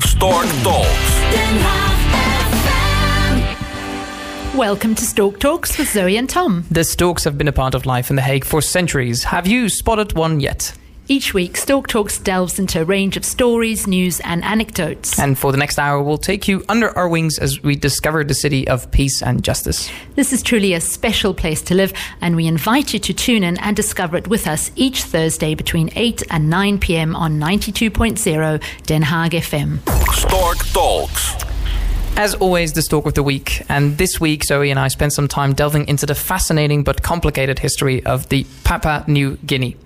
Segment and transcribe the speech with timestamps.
[0.00, 1.16] Stork Talks.
[4.56, 6.64] Welcome to Stork Talks with Zoe and Tom.
[6.70, 9.24] The storks have been a part of life in The Hague for centuries.
[9.24, 10.72] Have you spotted one yet?
[11.08, 15.16] Each week, Stork Talks delves into a range of stories, news, and anecdotes.
[15.20, 18.34] And for the next hour, we'll take you under our wings as we discover the
[18.34, 19.88] city of peace and justice.
[20.16, 23.56] This is truly a special place to live, and we invite you to tune in
[23.58, 27.14] and discover it with us each Thursday between 8 and 9 p.m.
[27.14, 29.78] on 92.0 Den Haag FM.
[30.12, 31.45] Stork Talks.
[32.18, 33.62] As always, the Stork of the Week.
[33.68, 37.58] And this week, Zoe and I spent some time delving into the fascinating but complicated
[37.58, 39.76] history of the Papua New Guinea,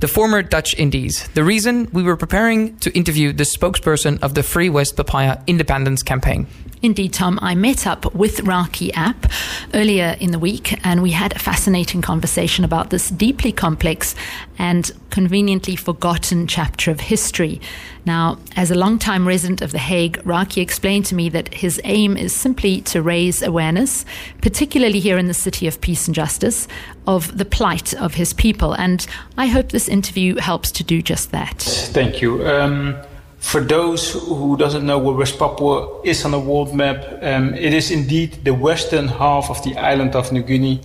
[0.00, 1.26] the former Dutch Indies.
[1.28, 6.02] The reason we were preparing to interview the spokesperson of the Free West Papua Independence
[6.02, 6.46] Campaign.
[6.80, 9.30] Indeed, Tom, I met up with Raki Ap
[9.74, 14.14] earlier in the week and we had a fascinating conversation about this deeply complex
[14.58, 17.60] and conveniently forgotten chapter of history.
[18.04, 22.16] Now, as a long-time resident of The Hague, Raki explained to me that his aim
[22.16, 24.04] is simply to raise awareness,
[24.40, 26.68] particularly here in the city of peace and justice,
[27.06, 28.72] of the plight of his people.
[28.72, 31.58] And I hope this interview helps to do just that.
[31.58, 32.46] Thank you.
[32.46, 32.96] Um,
[33.38, 37.72] for those who doesn't know where West Papua is on the world map, um, it
[37.72, 40.80] is indeed the western half of the island of New Guinea,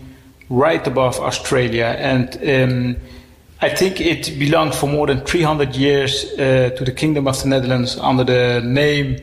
[0.49, 1.95] right above Australia.
[1.97, 2.95] And um,
[3.61, 7.49] I think it belonged for more than 300 years uh, to the Kingdom of the
[7.49, 9.17] Netherlands under the name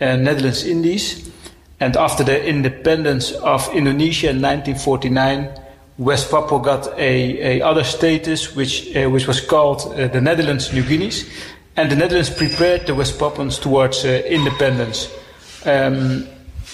[0.00, 1.30] uh, Netherlands Indies.
[1.78, 5.50] And after the independence of Indonesia in 1949,
[5.98, 10.72] West Papua got a, a other status, which uh, which was called uh, the Netherlands
[10.72, 11.28] New Guineas,
[11.76, 15.10] and the Netherlands prepared the West Papuans towards uh, independence
[15.64, 16.26] um,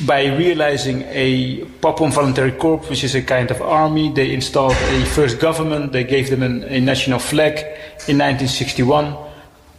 [0.07, 4.13] by realizing a Papuan Voluntary Corps, which is a kind of army.
[4.13, 5.93] They installed a first government.
[5.93, 7.59] They gave them an, a national flag
[8.07, 9.17] in 1961.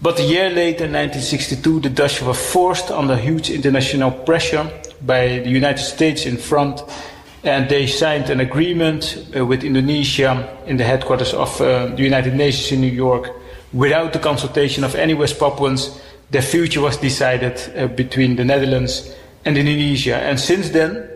[0.02, 4.70] But a year later, in 1962, the Dutch were forced under huge international pressure
[5.02, 6.82] by the United States in front,
[7.44, 12.34] and they signed an agreement uh, with Indonesia in the headquarters of uh, the United
[12.36, 13.39] Nations in New York.
[13.74, 19.14] Without the consultation of any West Papuans, their future was decided uh, between the Netherlands
[19.46, 20.16] and Indonesia.
[20.18, 21.08] And since then,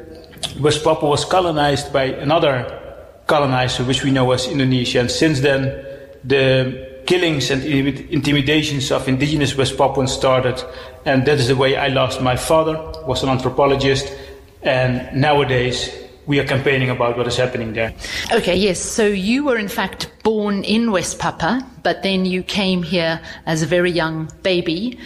[0.59, 2.79] West Papua was colonized by another
[3.27, 4.99] colonizer, which we know as Indonesia.
[4.99, 5.83] And since then,
[6.23, 10.61] the killings and intimidations of indigenous West Papuans started.
[11.05, 14.13] And that is the way I lost my father, was an anthropologist.
[14.61, 15.89] And nowadays,
[16.25, 17.93] we are campaigning about what is happening there.
[18.31, 18.79] Okay, yes.
[18.79, 23.61] So you were in fact born in West Papua, but then you came here as
[23.61, 24.97] a very young baby.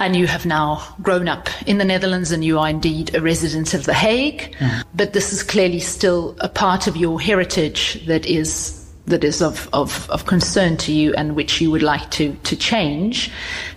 [0.00, 3.74] And you have now grown up in the Netherlands and you are indeed a resident
[3.74, 4.54] of The Hague.
[4.60, 4.88] Mm-hmm.
[4.94, 8.77] But this is clearly still a part of your heritage that is
[9.08, 12.56] that is of, of, of concern to you and which you would like to, to
[12.56, 13.30] change.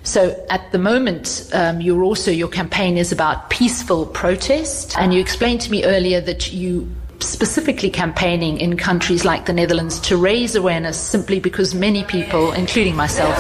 [0.04, 4.98] So at the moment, um, you're also, your campaign is about peaceful protest.
[4.98, 10.00] And you explained to me earlier that you specifically campaigning in countries like the Netherlands
[10.02, 13.38] to raise awareness simply because many people, including myself,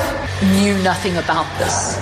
[0.59, 1.97] knew nothing about this.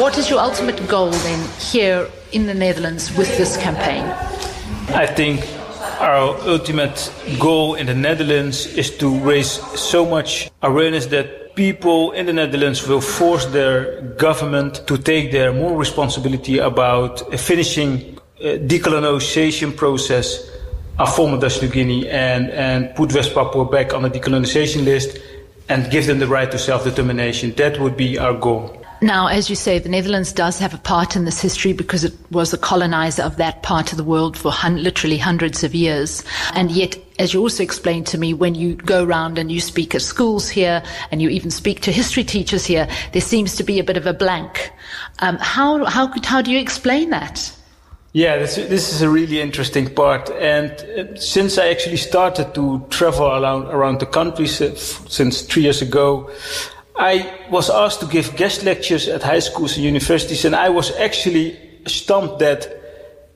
[0.00, 4.04] What is your ultimate goal then here in the Netherlands with this campaign?
[4.92, 5.46] I think
[6.00, 12.24] our ultimate goal in the Netherlands is to raise so much awareness that people in
[12.24, 19.76] the Netherlands will force their government to take their more responsibility about finishing uh, decolonization
[19.76, 20.48] process
[20.98, 25.18] of former Dutch New Guinea and, and put West Papua back on the decolonization list
[25.68, 27.52] and give them the right to self-determination.
[27.52, 28.79] That would be our goal.
[29.02, 32.12] Now, as you say, the Netherlands does have a part in this history because it
[32.30, 36.22] was the colonizer of that part of the world for hun- literally hundreds of years.
[36.54, 39.94] And yet, as you also explained to me, when you go around and you speak
[39.94, 43.78] at schools here and you even speak to history teachers here, there seems to be
[43.78, 44.70] a bit of a blank.
[45.20, 47.56] Um, how, how, could, how do you explain that?
[48.12, 50.30] Yeah, this, this is a really interesting part.
[50.30, 55.80] And uh, since I actually started to travel around, around the country since three years
[55.80, 56.30] ago,
[56.96, 60.90] I was asked to give guest lectures at high schools and universities, and I was
[60.96, 62.66] actually stumped that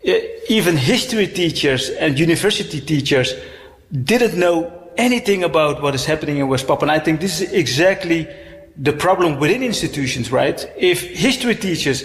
[0.07, 0.13] uh,
[0.49, 3.35] even history teachers and university teachers
[3.91, 6.83] didn't know anything about what is happening in West Papua.
[6.83, 8.29] And I think this is exactly
[8.77, 10.71] the problem within institutions, right?
[10.77, 12.05] If history teachers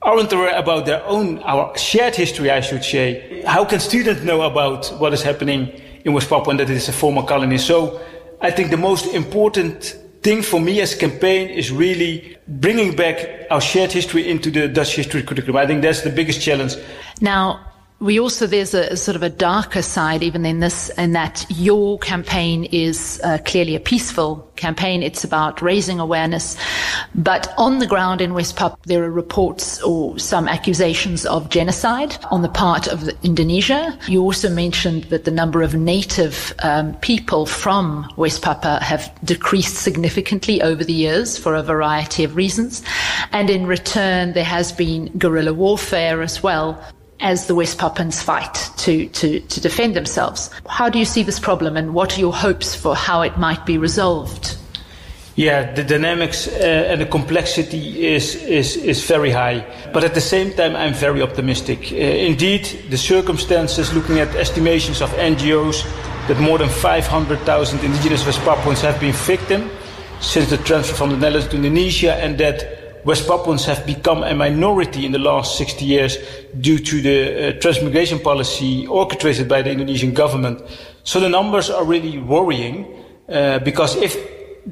[0.00, 4.42] aren't aware about their own, our shared history, I should say, how can students know
[4.42, 7.58] about what is happening in West Papua and that it is a former colony?
[7.58, 8.00] So
[8.40, 13.46] I think the most important thing for me as a campaign is really bringing back
[13.50, 15.58] our shared history into the Dutch history curriculum.
[15.58, 16.74] I think that's the biggest challenge.
[17.20, 17.60] Now,
[18.00, 21.98] we also there's a, sort of a darker side even in this in that your
[22.00, 25.02] campaign is uh, clearly a peaceful campaign.
[25.02, 26.56] It's about raising awareness.
[27.14, 32.16] But on the ground in west papua there are reports or some accusations of genocide
[32.30, 33.96] on the part of indonesia.
[34.08, 39.76] You also mentioned that the number of native um, people from west papua have decreased
[39.76, 42.82] significantly over the years for a variety of reasons.
[43.30, 46.82] And in return there has been guerrilla warfare as well
[47.24, 50.50] as the West Papuans fight to, to, to defend themselves.
[50.68, 53.64] How do you see this problem and what are your hopes for how it might
[53.64, 54.58] be resolved?
[55.34, 59.66] Yeah, the dynamics uh, and the complexity is, is, is very high.
[59.92, 61.90] But at the same time, I'm very optimistic.
[61.90, 65.82] Uh, indeed, the circumstances, looking at estimations of NGOs,
[66.28, 69.72] that more than 500,000 indigenous West Papuans have been victims
[70.20, 72.73] since the transfer from the Netherlands to Indonesia, and that
[73.04, 76.16] West Papuans have become a minority in the last 60 years
[76.60, 80.62] due to the uh, transmigration policy orchestrated by the Indonesian government.
[81.02, 82.86] So the numbers are really worrying
[83.28, 84.16] uh, because if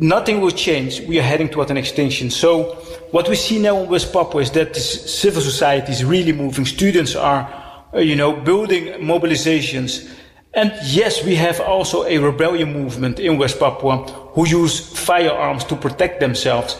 [0.00, 2.30] nothing will change, we are heading toward an extinction.
[2.30, 2.74] So
[3.10, 6.64] what we see now in West Papua is that civil society is really moving.
[6.64, 7.52] Students are,
[7.92, 10.10] uh, you know, building mobilizations.
[10.54, 15.76] And yes, we have also a rebellion movement in West Papua who use firearms to
[15.76, 16.76] protect themselves.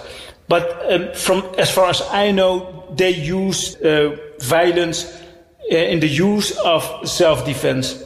[0.48, 5.04] But um, from as far as I know, they use uh, violence
[5.70, 8.02] uh, in the use of self-defense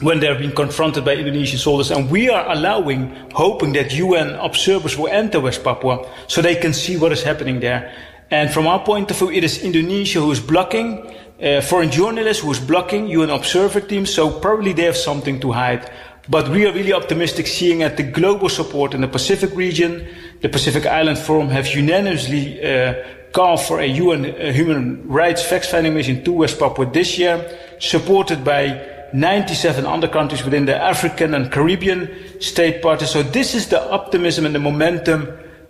[0.00, 1.90] when they're being confronted by Indonesian soldiers.
[1.90, 6.72] And we are allowing, hoping that UN observers will enter West Papua so they can
[6.72, 7.92] see what is happening there.
[8.30, 12.42] And from our point of view, it is Indonesia who is blocking, uh, foreign journalists
[12.42, 14.12] who is blocking UN observer teams.
[14.12, 15.90] So probably they have something to hide.
[16.28, 20.06] But we are really optimistic seeing that the global support in the Pacific region,
[20.40, 22.94] the Pacific Island Forum have unanimously uh,
[23.32, 28.44] called for a UN uh, human rights fact-finding mission to West Papua this year, supported
[28.44, 28.80] by
[29.12, 32.08] 97 other countries within the African and Caribbean
[32.40, 33.10] state parties.
[33.10, 35.28] So this is the optimism and the momentum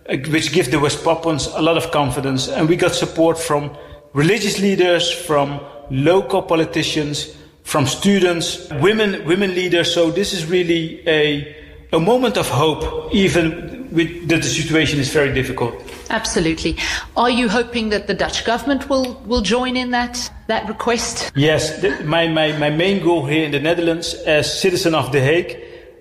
[0.09, 2.49] uh, which give the West Papuans a lot of confidence.
[2.49, 3.77] And we got support from
[4.13, 5.61] religious leaders, from
[5.91, 9.93] local politicians, from students, women, women leaders.
[9.93, 11.55] So this is really a,
[11.93, 15.75] a moment of hope, even with, that the situation is very difficult.
[16.11, 16.77] Absolutely.
[17.17, 21.33] Are you hoping that the Dutch government will, will join in that, that request?
[21.35, 21.81] Yes.
[21.81, 25.57] The, my, my, my main goal here in the Netherlands as citizen of The Hague,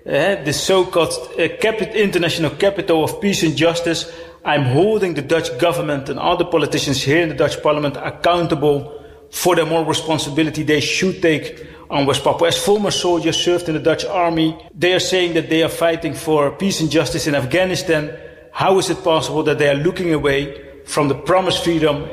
[0.06, 4.10] uh, the so-called uh, capital, international capital of peace and justice,
[4.44, 8.94] I'm holding the Dutch government and all the politicians here in the Dutch parliament accountable
[9.30, 12.48] for the more responsibility they should take on West Papua.
[12.48, 16.14] As former soldiers served in the Dutch army, they are saying that they are fighting
[16.14, 18.16] for peace and justice in Afghanistan.
[18.52, 22.08] How is it possible that they are looking away from the promised freedom uh,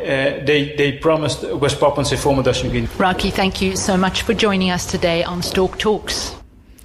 [0.45, 2.89] they, they promised West Papuans and former Dutch New Guinea?
[2.98, 6.36] Raki, thank you so much for joining us today on Stork Talks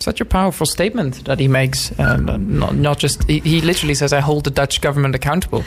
[0.01, 1.93] such a powerful statement that he makes.
[1.99, 5.63] Uh, not, not, just he, he, literally says, "I hold the Dutch government accountable."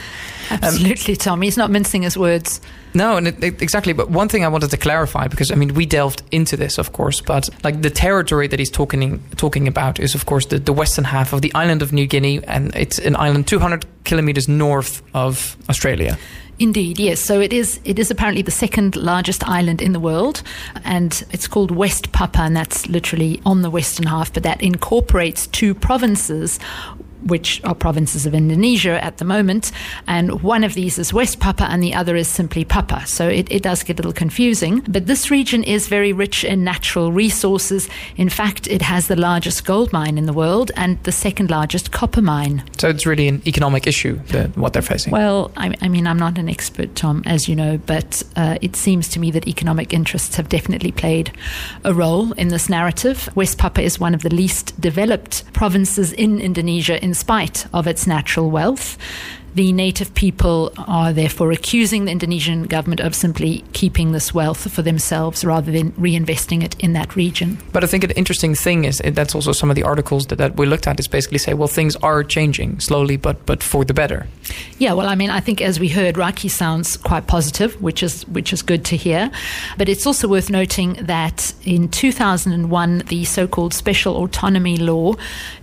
[0.50, 1.42] Absolutely, um, Tom.
[1.42, 2.60] He's not mincing his words.
[2.92, 3.92] No, and it, it, exactly.
[3.92, 6.92] But one thing I wanted to clarify because I mean we delved into this, of
[6.92, 10.72] course, but like the territory that he's talking talking about is, of course, the, the
[10.72, 15.02] western half of the island of New Guinea, and it's an island 200 kilometers north
[15.14, 16.18] of Australia.
[16.58, 17.20] Indeed, yes.
[17.20, 17.80] So it is.
[17.84, 20.42] It is apparently the second largest island in the world,
[20.84, 24.32] and it's called West Papua, and that's literally on the western half.
[24.32, 26.60] But that incorporates two provinces,
[27.24, 29.72] which are provinces of Indonesia at the moment.
[30.06, 33.06] And one of these is West Papua and the other is simply Papua.
[33.06, 34.80] So it, it does get a little confusing.
[34.88, 37.88] But this region is very rich in natural resources.
[38.16, 41.92] In fact, it has the largest gold mine in the world and the second largest
[41.92, 42.62] copper mine.
[42.78, 45.12] So it's really an economic issue, the, what they're facing.
[45.12, 48.76] Well, I, I, mean, I'm not an expert, Tom, as you know, but uh, it
[48.76, 51.32] seems to me that economic interests have definitely played
[51.84, 53.28] a role in this narrative.
[53.34, 58.06] West Papua is one of the least developed provinces in Indonesia in spite of its
[58.06, 58.98] natural wealth.
[59.54, 64.82] The native people are therefore accusing the Indonesian government of simply keeping this wealth for
[64.82, 67.58] themselves rather than reinvesting it in that region.
[67.72, 70.36] But I think an interesting thing is uh, that's also some of the articles that,
[70.38, 73.84] that we looked at is basically say, well, things are changing slowly, but but for
[73.84, 74.26] the better.
[74.78, 78.26] Yeah, well, I mean, I think as we heard, Raki sounds quite positive, which is
[78.28, 79.30] which is good to hear.
[79.78, 85.14] But it's also worth noting that in 2001, the so-called special autonomy law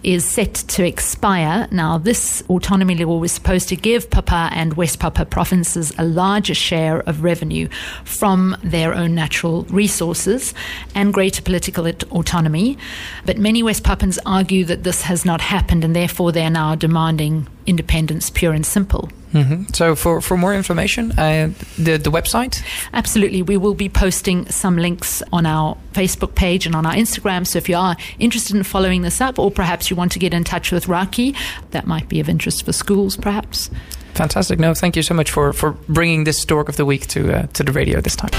[0.04, 1.68] is set to expire.
[1.72, 6.54] Now, this autonomy law was supposed to give Papua and West Papua provinces a larger
[6.54, 7.68] share of revenue
[8.04, 10.54] from their own natural resources
[10.96, 12.78] and greater political autonomy.
[13.26, 16.76] But many West Papuans argue that this has not happened and therefore they are now
[16.76, 19.10] demanding independence, pure and simple.
[19.34, 19.74] Mm-hmm.
[19.74, 22.64] So, for, for more information, uh, the, the website?
[22.94, 23.42] Absolutely.
[23.42, 27.48] We will be posting some links on our Facebook page and on our Instagram.
[27.48, 30.34] So, if you are interested in following this up, or perhaps you want to get
[30.34, 31.36] in touch with Raki,
[31.72, 33.70] that might be of interest for schools, perhaps.
[34.14, 34.60] Fantastic.
[34.60, 37.48] No, thank you so much for, for bringing this Stork of the Week to, uh,
[37.48, 38.32] to the radio this time.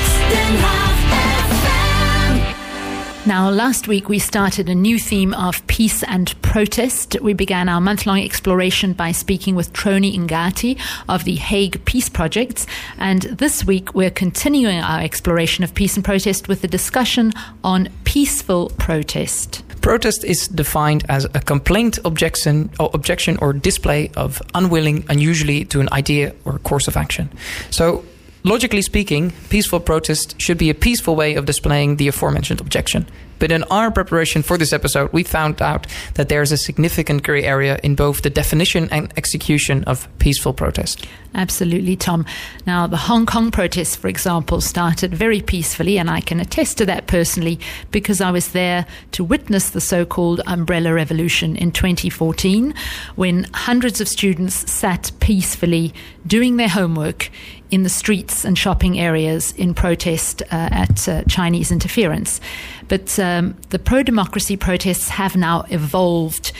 [3.24, 7.16] Now, last week we started a new theme of peace and protest.
[7.20, 10.76] We began our month long exploration by speaking with Troni Ingati
[11.08, 12.66] of the Hague Peace Projects.
[12.98, 17.90] And this week we're continuing our exploration of peace and protest with a discussion on
[18.02, 19.62] peaceful protest.
[19.82, 25.80] Protest is defined as a complaint, objection, or objection or display of unwilling, unusually to
[25.80, 27.30] an idea or course of action.
[27.70, 28.04] So
[28.44, 33.06] Logically speaking, peaceful protest should be a peaceful way of displaying the aforementioned objection.
[33.38, 37.24] But in our preparation for this episode, we found out that there is a significant
[37.24, 41.06] grey area in both the definition and execution of peaceful protest.
[41.34, 42.24] Absolutely, Tom.
[42.66, 46.86] Now, the Hong Kong protests, for example, started very peacefully, and I can attest to
[46.86, 47.58] that personally
[47.90, 52.74] because I was there to witness the so called Umbrella Revolution in 2014
[53.16, 55.92] when hundreds of students sat peacefully
[56.24, 57.28] doing their homework
[57.72, 62.38] in the streets and shopping areas in protest uh, at uh, Chinese interference.
[62.86, 66.52] But um, the pro democracy protests have now evolved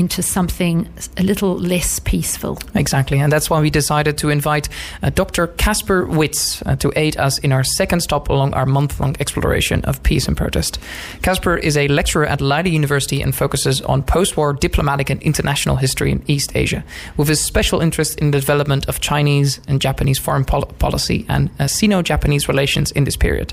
[0.00, 0.88] into something
[1.18, 2.58] a little less peaceful.
[2.74, 3.18] Exactly.
[3.20, 4.68] And that's why we decided to invite
[5.02, 5.46] uh, Dr.
[5.46, 9.84] Casper Wits uh, to aid us in our second stop along our month long exploration
[9.84, 10.78] of peace and protest.
[11.20, 15.76] Casper is a lecturer at Leiden University and focuses on post war diplomatic and international
[15.76, 16.82] history in East Asia,
[17.18, 21.50] with his special interest in the development of Chinese and Japanese foreign pol- policy and
[21.58, 23.52] uh, Sino Japanese relations in this period.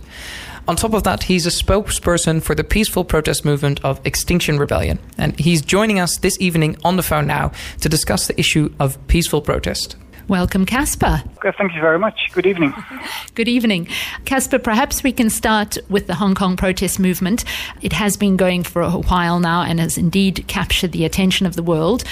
[0.68, 5.00] On top of that, he's a spokesperson for the peaceful protest movement of Extinction Rebellion.
[5.18, 8.98] And he's joining us this evening on the phone now to discuss the issue of
[9.08, 9.96] peaceful protest.
[10.28, 11.24] Welcome, Casper.
[11.38, 12.32] Okay, thank you very much.
[12.34, 12.74] Good evening.
[13.34, 13.88] Good evening.
[14.26, 17.46] Casper, perhaps we can start with the Hong Kong protest movement.
[17.82, 21.56] It has been going for a while now and has indeed captured the attention of
[21.56, 22.04] the world.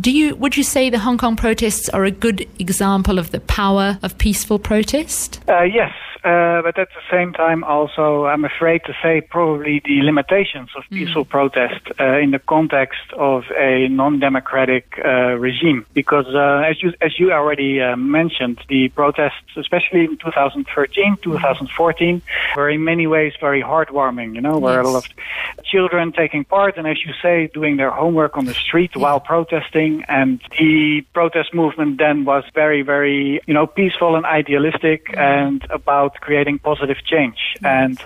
[0.00, 3.40] Do you would you say the Hong Kong protests are a good example of the
[3.40, 5.40] power of peaceful protest?
[5.46, 5.92] Uh, yes,
[6.22, 10.84] uh, but at the same time, also, I'm afraid to say probably the limitations of
[10.84, 10.96] hmm.
[10.96, 11.30] peaceful mm.
[11.30, 15.86] protest uh, in the context of a non-democratic uh, regime.
[15.94, 22.22] Because uh, as you as you already uh, mentioned, the protests, especially in 2013, 2014,
[22.54, 24.34] were in many ways very heartwarming.
[24.34, 24.86] You know, where yes.
[24.86, 25.16] a lot of
[25.64, 29.02] children taking part, and as you say, doing their homework on the street yeah.
[29.02, 30.04] while protesting.
[30.08, 35.18] And the protest movement then was very, very, you know, peaceful and idealistic, mm.
[35.18, 37.56] and about creating positive change.
[37.62, 38.00] And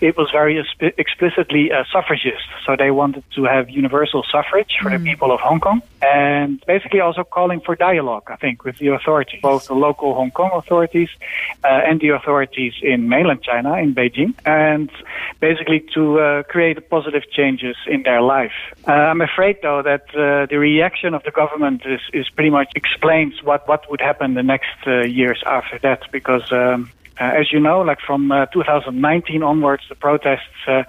[0.00, 0.62] it was very
[0.98, 2.46] explicitly uh, suffragist.
[2.66, 4.98] So they wanted to have universal suffrage for mm.
[4.98, 8.88] the people of Hong Kong and basically also calling for dialogue, I think, with the
[8.88, 11.10] authorities, both the local Hong Kong authorities
[11.64, 14.90] uh, and the authorities in mainland China, in Beijing, and
[15.40, 18.52] basically to uh, create positive changes in their life.
[18.88, 22.72] Uh, I'm afraid, though, that uh, the reaction of the government is, is pretty much
[22.74, 26.90] explains what, what would happen the next uh, years after that, because um,
[27.24, 30.84] as you know, like from uh, 2019 onwards, the protests uh,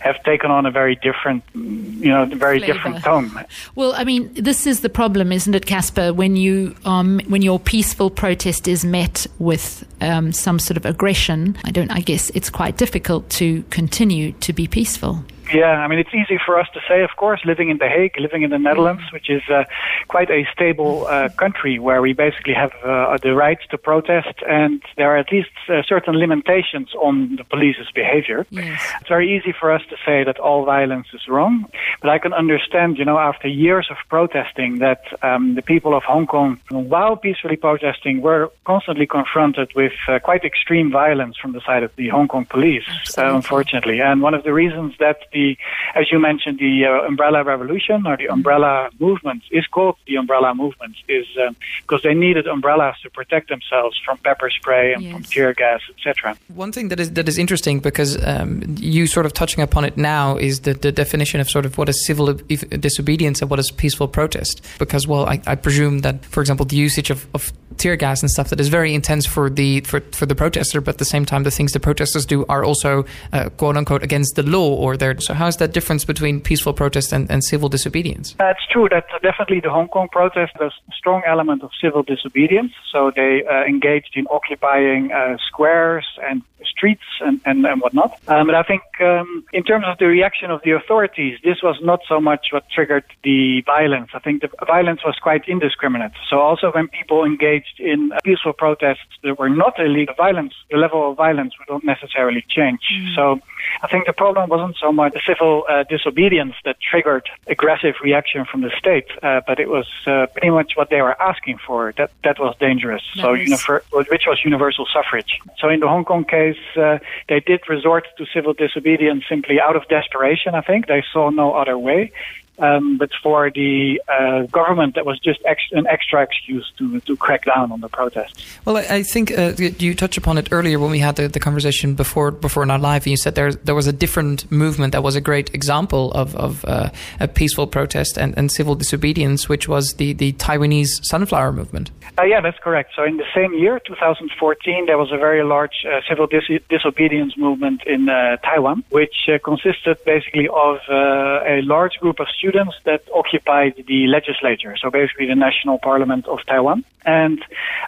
[0.00, 2.72] have taken on a very different, you know, very Flavor.
[2.72, 3.30] different tone.
[3.74, 6.12] Well, I mean, this is the problem, isn't it, Casper?
[6.12, 11.56] When you um, when your peaceful protest is met with um, some sort of aggression,
[11.64, 11.90] I don't.
[11.90, 15.24] I guess it's quite difficult to continue to be peaceful.
[15.52, 18.18] Yeah, I mean, it's easy for us to say, of course, living in The Hague,
[18.18, 19.64] living in the Netherlands, which is uh,
[20.08, 24.82] quite a stable uh, country where we basically have uh, the right to protest, and
[24.96, 28.46] there are at least uh, certain limitations on the police's behavior.
[28.50, 28.80] Yes.
[29.00, 31.66] It's very easy for us to say that all violence is wrong,
[32.00, 36.02] but I can understand, you know, after years of protesting, that um, the people of
[36.04, 41.60] Hong Kong, while peacefully protesting, were constantly confronted with uh, quite extreme violence from the
[41.60, 42.84] side of the Hong Kong police,
[43.18, 44.00] uh, unfortunately.
[44.00, 45.56] And one of the reasons that the the,
[45.94, 50.54] as you mentioned, the uh, umbrella revolution or the umbrella movement is called the umbrella
[50.54, 55.12] movement is um, because they needed umbrellas to protect themselves from pepper spray and yes.
[55.12, 56.36] from tear gas, etc.
[56.48, 59.96] One thing that is that is interesting because um, you sort of touching upon it
[59.96, 63.70] now is the, the definition of sort of what is civil disobedience and what is
[63.70, 64.64] peaceful protest.
[64.78, 68.30] Because well, I, I presume that, for example, the usage of, of tear gas and
[68.30, 71.24] stuff that is very intense for the for, for the protester, but at the same
[71.24, 74.96] time, the things the protesters do are also uh, quote unquote against the law or
[74.96, 78.34] they're So, how is that difference between peaceful protest and, and civil disobedience?
[78.40, 82.02] Uh, it's true that definitely the Hong Kong protest was a strong element of civil
[82.02, 82.72] disobedience.
[82.92, 88.18] So they uh, engaged in occupying uh, squares and streets and, and, and whatnot.
[88.28, 91.76] Um, but I think um, in terms of the reaction of the authorities, this was
[91.82, 94.10] not so much what triggered the violence.
[94.14, 96.12] I think the violence was quite indiscriminate.
[96.28, 101.10] So also when people engaged in peaceful protests that were not illegal, violence, the level
[101.10, 102.80] of violence would not necessarily change.
[102.92, 103.14] Mm.
[103.14, 103.40] So
[103.82, 108.44] I think the problem wasn't so much the civil uh, disobedience that triggered aggressive reaction
[108.44, 111.92] from the state, uh, but it was uh, pretty much what they were asking for
[111.96, 113.02] that that was dangerous.
[113.16, 115.38] That so, univer- which was universal suffrage.
[115.58, 119.76] So, in the Hong Kong case, uh, they did resort to civil disobedience simply out
[119.76, 120.54] of desperation.
[120.54, 122.12] I think they saw no other way.
[122.58, 127.16] Um, but for the uh, government, that was just ex- an extra excuse to to
[127.16, 128.44] crack down on the protest.
[128.66, 131.40] Well, I, I think uh, you touched upon it earlier when we had the, the
[131.40, 133.04] conversation before before not live.
[133.04, 136.36] And you said there there was a different movement that was a great example of
[136.36, 136.90] of uh,
[137.20, 141.90] a peaceful protest and, and civil disobedience, which was the the Taiwanese sunflower movement.
[142.18, 142.92] Uh, yeah, that's correct.
[142.94, 147.38] So in the same year, 2014, there was a very large uh, civil dis- disobedience
[147.38, 153.02] movement in uh, Taiwan, which consisted basically of a large group of students students that
[153.14, 156.84] occupied the legislature, so basically the national parliament of Taiwan.
[157.04, 157.42] And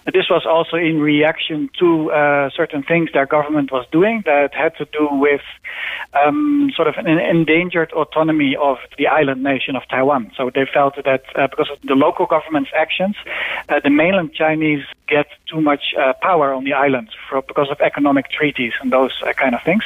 [0.06, 4.76] this was also in reaction to uh, certain things their government was doing that had
[4.76, 5.42] to do with
[6.14, 10.32] um, sort of an endangered autonomy of the island nation of Taiwan.
[10.36, 13.16] So they felt that uh, because of the local government's actions,
[13.68, 17.80] uh, the mainland Chinese get too much uh, power on the island for, because of
[17.80, 19.84] economic treaties and those uh, kind of things.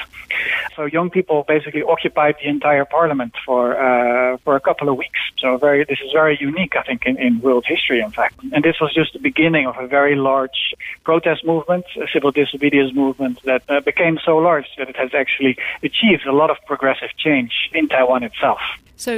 [0.76, 5.20] So young people basically occupied the entire parliament for uh, for a couple of weeks.
[5.38, 8.34] So very this is very unique, I think, in, in world history, in fact.
[8.52, 10.74] And this was just the beginning of a very large
[11.04, 15.56] protest movement, a civil disobedience movement that uh, became so large that it has actually
[15.82, 18.60] achieved a lot of progressive change in Taiwan itself.
[18.96, 19.10] So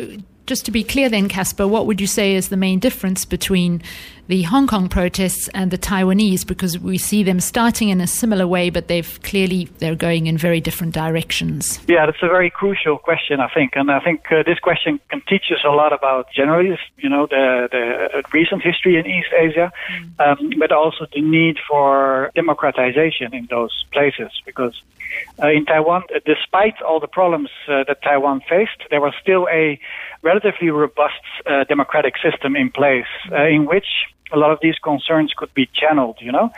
[0.47, 3.83] just to be clear then, Casper, what would you say is the main difference between
[4.31, 6.47] the Hong Kong protests and the Taiwanese?
[6.47, 10.39] Because we see them starting in a similar way, but they've clearly, they're going in
[10.39, 11.81] very different directions.
[11.89, 13.73] Yeah, that's a very crucial question, I think.
[13.75, 17.27] And I think uh, this question can teach us a lot about generally, you know,
[17.27, 20.21] the, the recent history in East Asia, mm.
[20.21, 24.31] um, but also the need for democratization in those places.
[24.47, 24.81] Because
[25.43, 29.81] uh, in Taiwan, despite all the problems uh, that Taiwan faced, there was still a
[30.23, 33.87] relatively robust uh, democratic system in place uh, in which
[34.33, 36.51] a lot of these concerns could be channeled, you know,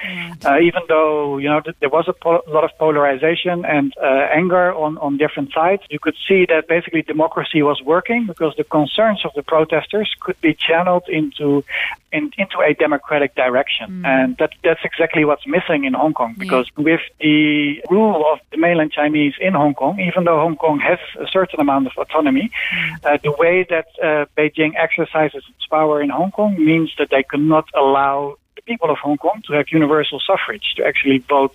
[0.45, 4.29] uh, even though, you know, th- there was a po- lot of polarization and uh,
[4.33, 8.65] anger on, on different sides, you could see that basically democracy was working because the
[8.65, 11.65] concerns of the protesters could be channeled into
[12.13, 14.03] in, into a democratic direction.
[14.03, 14.07] Mm.
[14.07, 16.85] And that, that's exactly what's missing in Hong Kong because yeah.
[16.85, 20.99] with the rule of the mainland Chinese in Hong Kong, even though Hong Kong has
[21.19, 23.05] a certain amount of autonomy, mm.
[23.05, 27.23] uh, the way that uh, Beijing exercises its power in Hong Kong means that they
[27.23, 31.55] cannot not allow the people of Hong Kong to have universal suffrage, to actually vote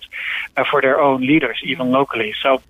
[0.55, 2.33] uh, for their own leaders, even locally.
[2.41, 2.61] So,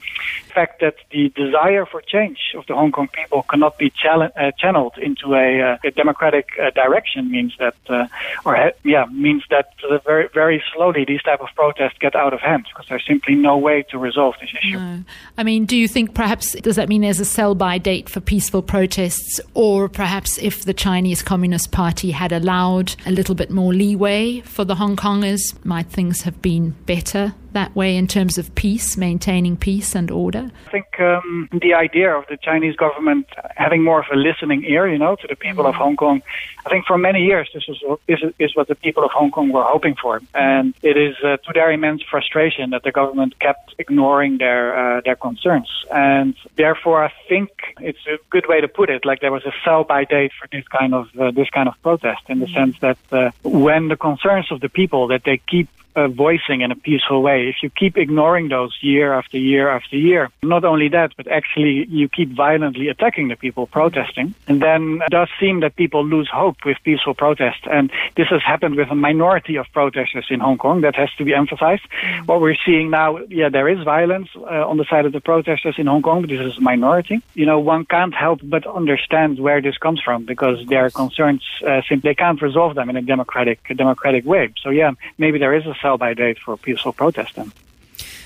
[0.47, 4.32] the fact that the desire for change of the Hong Kong people cannot be chal-
[4.36, 8.08] uh, channeled into a, uh, a democratic uh, direction means that, uh,
[8.45, 9.69] or yeah, means that
[10.06, 13.58] very very slowly these type of protests get out of hand because there's simply no
[13.58, 14.80] way to resolve this issue.
[14.80, 15.04] No.
[15.38, 18.62] I mean, do you think perhaps does that mean there's a sell-by date for peaceful
[18.62, 24.27] protests, or perhaps if the Chinese Communist Party had allowed a little bit more leeway?
[24.42, 25.40] For the Hong Kongers?
[25.63, 30.46] Might things have been better that way in terms of peace, maintaining peace and order?
[30.67, 34.88] I think um, the idea of the Chinese government having more of a listening ear,
[34.93, 35.70] you know, to the people mm.
[35.70, 36.22] of Hong Kong.
[36.65, 39.48] I think for many years this was this is what the people of Hong Kong
[39.52, 43.74] were hoping for, and it is uh, to their immense frustration that the government kept
[43.80, 47.50] ignoring their uh, their concerns, and therefore I think
[47.89, 49.02] it's a good way to put it.
[49.10, 52.24] Like there was a sell-by date for this kind of uh, this kind of protest,
[52.30, 52.58] in the mm.
[52.58, 55.67] sense that uh, when the concerns of the people that they keep
[55.98, 57.48] uh, voicing in a peaceful way.
[57.50, 61.86] If you keep ignoring those year after year after year, not only that, but actually
[61.90, 66.30] you keep violently attacking the people protesting, and then it does seem that people lose
[66.32, 67.62] hope with peaceful protest.
[67.70, 70.82] And this has happened with a minority of protesters in Hong Kong.
[70.82, 71.86] That has to be emphasized.
[72.04, 72.28] Mm.
[72.28, 75.76] What we're seeing now, yeah, there is violence uh, on the side of the protesters
[75.80, 77.22] in Hong Kong, but this is a minority.
[77.34, 81.82] You know, one can't help but understand where this comes from because their concerns uh,
[81.90, 84.54] simply can't resolve them in a democratic, democratic way.
[84.62, 87.52] So yeah, maybe there is a sell by date for peaceful protest then.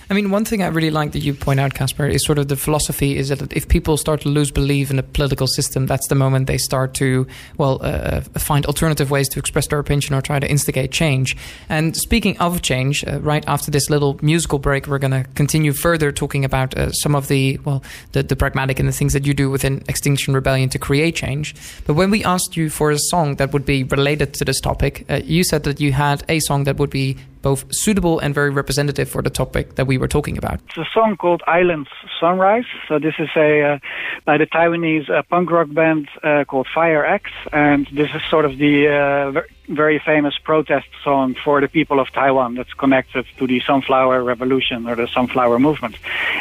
[0.10, 2.50] I mean, one thing I really like that you point out, Casper, is sort of
[2.50, 6.08] the philosophy is that if people start to lose belief in the political system, that's
[6.10, 7.26] the moment they start to,
[7.58, 11.38] well, uh, uh, find alternative ways to express their opinion or try to instigate change.
[11.70, 15.72] And speaking of change, uh, right after this little musical break, we're going to continue
[15.72, 19.26] further talking about uh, some of the, well, the, the pragmatic and the things that
[19.26, 21.56] you do within Extinction Rebellion to create change.
[21.86, 25.06] But when we asked you for a song that would be related to this topic,
[25.10, 28.50] uh, you said that you had a song that would be both suitable and very
[28.50, 30.60] representative for the topic that we were talking about.
[30.70, 32.66] It's a song called Islands Sunrise.
[32.88, 33.80] So this is a uh,
[34.26, 38.46] by the Taiwanese uh, punk rock band uh, called Fire EX, and this is sort
[38.46, 39.42] of the uh,
[39.76, 44.88] very famous protest song for the people of Taiwan that's connected to the Sunflower Revolution
[44.88, 45.96] or the Sunflower Movement.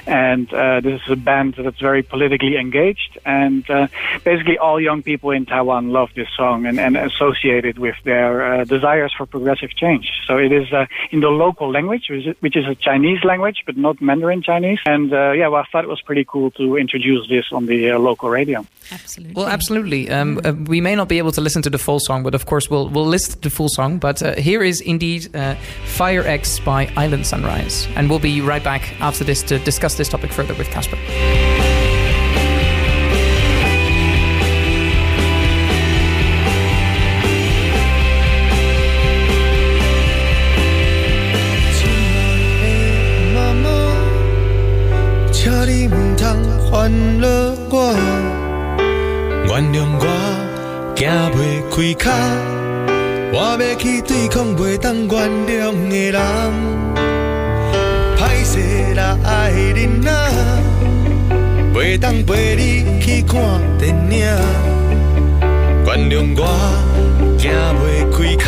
[0.06, 3.88] And uh, this is a band that's very politically engaged, and uh,
[4.24, 8.60] basically all young people in Taiwan love this song and, and associate it with their
[8.60, 10.10] uh, desires for progressive change.
[10.26, 14.00] So it is uh, in the local language, which is, a Chinese language, but not
[14.00, 14.78] Mandarin Chinese.
[14.86, 17.92] And uh, yeah, well, I thought it was pretty cool to introduce this on the
[17.92, 18.66] uh, local radio.
[18.92, 19.34] Absolutely.
[19.34, 20.10] Well, absolutely.
[20.10, 22.68] Um, we may not be able to listen to the full song, but of course
[22.70, 25.54] we'll we'll the full song, but uh, here is indeed uh,
[25.84, 27.86] Fire EX by Island Sunrise.
[27.96, 30.96] And we'll be right back after this to discuss this topic further with Casper.
[53.32, 56.20] 我要去对抗袂当原谅的人。
[58.18, 60.10] 歹势啦，爱人啊，
[61.72, 63.40] 袂当陪你去看
[63.78, 64.26] 电影。
[65.86, 66.42] 原谅我
[67.38, 68.46] 行袂开脚，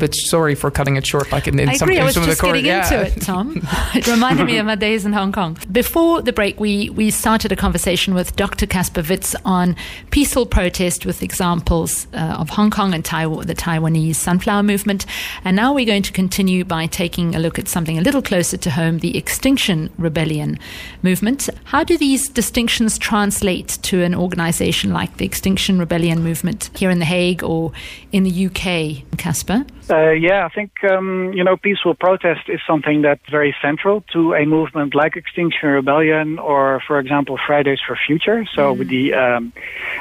[0.00, 1.96] bit sorry for cutting it short, like in, in I some, agree.
[1.96, 3.02] in I was some just getting into yeah.
[3.02, 3.60] it, Tom.
[3.94, 5.56] it reminded me of my days in Hong Kong.
[5.70, 8.66] Before the break, we, we started a conversation with Dr.
[8.66, 9.76] Casper Wits on
[10.10, 15.06] peaceful protest with examples uh, of Hong Kong and Taiwan, the Taiwanese sunflower movement.
[15.44, 18.56] And now we're going to continue by taking a look at something a little closer
[18.56, 20.58] to home, the Extinction Rebellion
[21.02, 21.48] movement.
[21.64, 26.98] How do these distinctions translate to an organization like the Extinction Rebellion movement here in
[26.98, 27.72] The Hague or
[28.12, 29.64] in the UK, Casper?
[29.90, 34.34] Uh, yeah, I think um, you know peaceful protest is something that's very central to
[34.34, 38.46] a movement like Extinction Rebellion or, for example, Fridays for Future.
[38.54, 38.78] So mm.
[38.78, 39.52] with the um,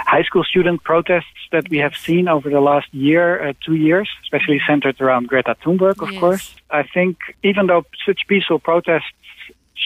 [0.06, 4.08] high school student protests that we have seen over the last year, uh, two years,
[4.22, 6.20] especially centered around Greta Thunberg, of yes.
[6.20, 6.56] course.
[6.70, 9.19] I think even though such peaceful protests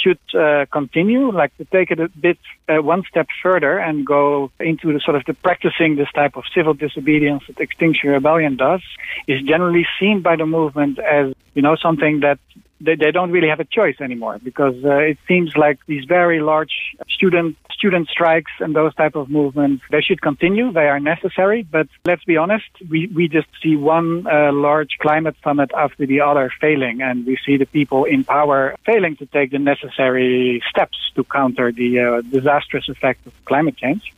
[0.02, 4.52] should uh, continue, like to take it a bit uh, one step further and go
[4.60, 8.82] into the sort of the practicing this type of civil disobedience that Extinction Rebellion does,
[9.28, 12.40] is generally seen by the movement as you know something that
[12.84, 16.42] they, they don't really have a choice anymore because uh, it seems like these very
[16.42, 20.72] large student student strikes and those type of movements they should continue.
[20.72, 25.36] They are necessary but let's be honest we we just see one uh, large climate
[25.44, 29.52] summit after the other failing and we see the people in power failing to take
[29.52, 34.14] the necessary steps to counter the uh, disastrous effect of climate change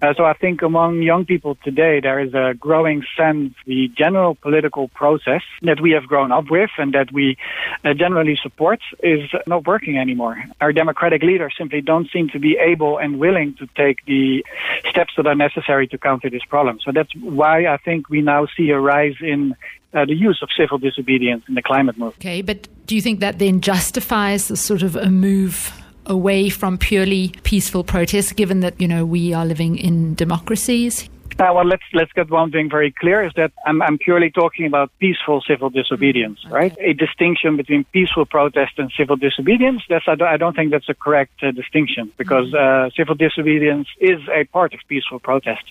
[0.00, 4.36] uh, so I think among young people today, there is a growing sense the general
[4.36, 7.36] political process that we have grown up with and that we
[7.84, 10.42] uh, generally support is not working anymore.
[10.60, 14.44] Our democratic leaders simply don't seem to be able and willing to take the
[14.88, 16.78] steps that are necessary to counter this problem.
[16.84, 19.56] So that's why I think we now see a rise in
[19.94, 22.20] uh, the use of civil disobedience in the climate movement.
[22.20, 25.72] Okay, but do you think that then justifies the sort of a move
[26.08, 31.08] away from purely peaceful protests, given that, you know, we are living in democracies?
[31.38, 34.66] Uh, well, let's let's get one thing very clear: is that I'm, I'm purely talking
[34.66, 36.54] about peaceful civil disobedience, okay.
[36.54, 36.76] right?
[36.80, 39.82] A distinction between peaceful protest and civil disobedience.
[39.88, 42.58] That's I don't, I don't think that's a correct uh, distinction because mm.
[42.58, 45.62] uh, civil disobedience is a part of peaceful protest.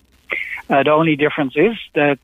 [0.69, 2.19] Uh, the only difference is that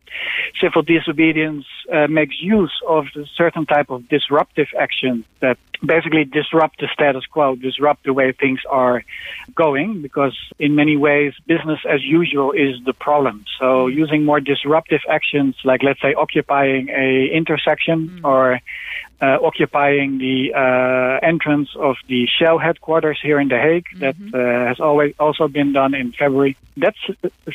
[0.60, 6.80] civil disobedience uh, makes use of a certain type of disruptive action that basically disrupt
[6.80, 9.04] the status quo, disrupt the way things are
[9.56, 13.46] going, because in many ways, business as usual is the problem.
[13.60, 18.24] So using more disruptive actions, like let's say occupying a intersection mm.
[18.24, 18.60] or
[19.22, 23.86] uh, occupying the uh, entrance of the Shell headquarters here in The Hague.
[23.96, 24.32] Mm-hmm.
[24.32, 26.58] That uh, has always also been done in February.
[26.76, 26.98] That's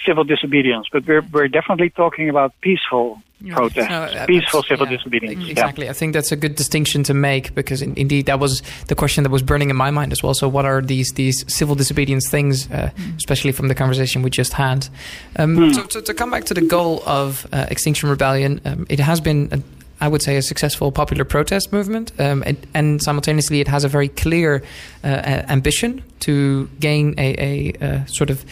[0.07, 5.49] civil disobedience, but we're, we're definitely talking about peaceful protest, no, peaceful civil yeah, disobedience.
[5.49, 5.85] Exactly.
[5.85, 5.91] Yeah.
[5.91, 9.25] I think that's a good distinction to make because in, indeed that was the question
[9.25, 10.35] that was burning in my mind as well.
[10.35, 13.17] So what are these these civil disobedience things, uh, mm.
[13.17, 14.89] especially from the conversation we just had?
[15.37, 15.75] Um, mm.
[15.75, 19.21] so, to, to, come back to the goal of uh, Extinction Rebellion, um, it has
[19.21, 19.49] been.
[19.53, 19.63] A,
[20.01, 23.89] I would say a successful popular protest movement, um, and, and, simultaneously it has a
[23.89, 24.63] very clear
[25.03, 25.09] uh,
[25.49, 28.45] ambition to gain a, a, a sort of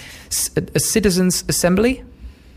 [0.56, 2.02] a, a citizens' assembly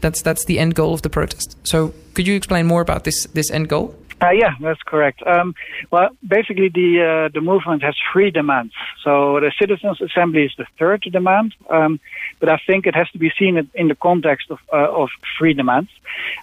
[0.02, 1.58] that's that's the end goal of the protest.
[1.64, 3.96] So, could you explain more about this this end goal?
[4.22, 5.26] Uh, yeah, that's correct.
[5.26, 5.56] Um,
[5.92, 8.74] well, basically, the uh, the movement has three demands.
[9.04, 12.02] So the citizens' assembly is the third demand, um,
[12.40, 15.54] but I think it has to be seen in the context of uh, of three
[15.54, 15.90] demands.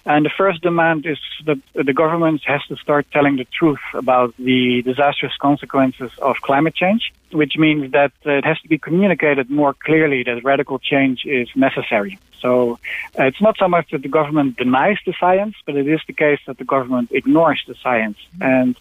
[0.05, 4.33] And the first demand is that the government has to start telling the truth about
[4.37, 9.73] the disastrous consequences of climate change, which means that it has to be communicated more
[9.73, 12.19] clearly that radical change is necessary.
[12.39, 12.79] So
[13.17, 16.13] uh, it's not so much that the government denies the science, but it is the
[16.13, 18.17] case that the government ignores the science.
[18.39, 18.75] And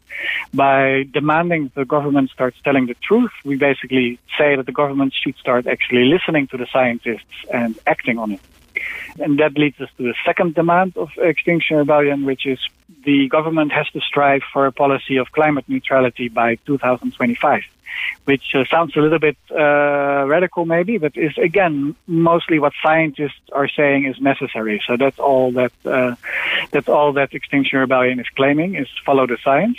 [0.53, 5.37] by demanding the government starts telling the truth, we basically say that the government should
[5.37, 8.41] start actually listening to the scientists and acting on it.
[9.19, 12.59] And that leads us to the second demand of Extinction Rebellion, which is
[13.05, 17.63] the government has to strive for a policy of climate neutrality by 2025
[18.25, 23.41] which uh, sounds a little bit uh, radical maybe, but is again mostly what scientists
[23.53, 24.83] are saying is necessary.
[24.87, 26.15] So that's all that uh,
[26.71, 29.79] that's all that Extinction Rebellion is claiming is follow the science.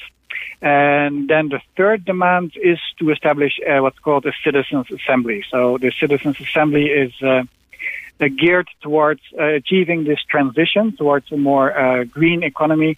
[0.61, 5.43] And then the third demand is to establish uh, what's called a citizens' assembly.
[5.51, 7.43] So the citizens' assembly is uh,
[8.19, 12.97] geared towards uh, achieving this transition towards a more green economy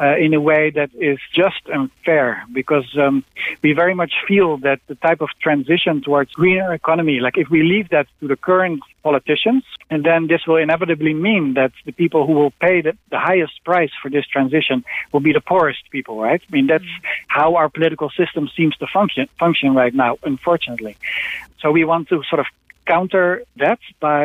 [0.00, 3.22] uh, in a way that is just and fair because um,
[3.62, 7.62] we very much feel that the type of transition towards greener economy, like if we
[7.62, 12.26] leave that to the current politicians, and then this will inevitably mean that the people
[12.26, 16.18] who will pay the, the highest price for this transition will be the poorest people,
[16.18, 16.40] right?
[16.48, 16.84] I mean, that's
[17.28, 20.96] how our political system seems to function, function right now, unfortunately.
[21.60, 22.46] So we want to sort of
[22.92, 23.28] counter
[23.64, 24.22] that by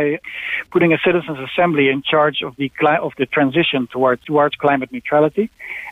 [0.71, 2.69] putting a citizens' assembly in charge of the
[3.07, 5.45] of the transition towards towards climate neutrality,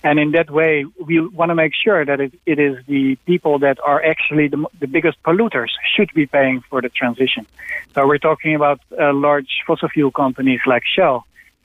[0.07, 0.73] and in that way,
[1.09, 4.59] we want to make sure that it, it is the people that are actually the,
[4.83, 7.43] the biggest polluters should be paying for the transition.
[7.93, 11.17] So we're talking about uh, large fossil fuel companies like Shell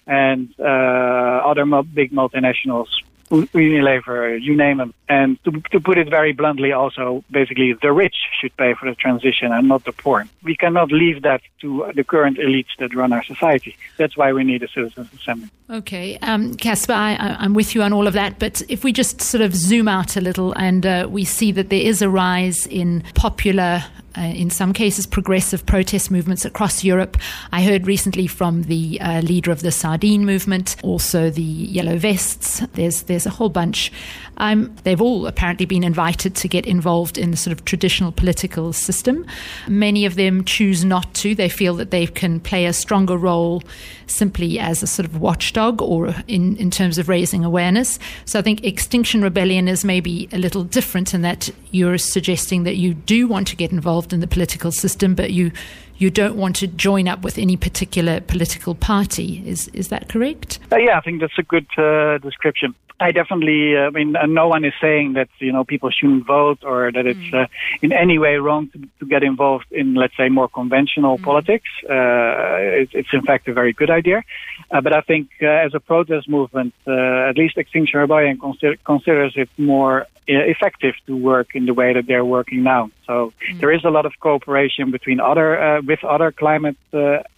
[0.06, 1.64] and uh, other
[2.00, 2.90] big multinationals
[3.30, 4.94] Unilever, you name them.
[5.08, 8.94] And to, to put it very bluntly, also, basically, the rich should pay for the
[8.94, 10.26] transition and not the poor.
[10.42, 13.76] We cannot leave that to the current elites that run our society.
[13.96, 15.48] That's why we need a citizens' assembly.
[15.70, 18.38] Okay, um, I, am with you on all of that.
[18.38, 21.68] But if we just sort of zoom out a little and uh, we see that
[21.68, 23.84] there is a rise in popular
[24.16, 27.16] uh, in some cases, progressive protest movements across Europe.
[27.52, 32.60] I heard recently from the uh, leader of the Sardine movement, also the Yellow Vests.
[32.74, 33.92] There's there's a whole bunch.
[34.38, 38.72] Um, they've all apparently been invited to get involved in the sort of traditional political
[38.72, 39.26] system.
[39.66, 41.34] Many of them choose not to.
[41.34, 43.62] They feel that they can play a stronger role
[44.06, 47.98] simply as a sort of watchdog or in, in terms of raising awareness.
[48.24, 52.76] So I think Extinction Rebellion is maybe a little different in that you're suggesting that
[52.76, 55.52] you do want to get involved in the political system, but you
[55.96, 59.42] you don't want to join up with any particular political party.
[59.46, 60.58] Is is that correct?
[60.72, 62.74] Uh, yeah, I think that's a good uh, description.
[63.00, 66.26] I definitely, uh, I mean, uh, no one is saying that, you know, people shouldn't
[66.26, 67.44] vote or that it's mm.
[67.44, 67.46] uh,
[67.80, 71.22] in any way wrong to, to, get involved in, let's say, more conventional mm.
[71.22, 71.68] politics.
[71.84, 74.22] Uh, it, it's in fact a very good idea.
[74.70, 79.34] Uh, but I think uh, as a protest movement, at least Extinction Rebellion consider, considers
[79.36, 82.90] it more effective to work in the way that they're working now.
[83.06, 83.60] So mm.
[83.60, 86.76] there is a lot of cooperation between other, with other climate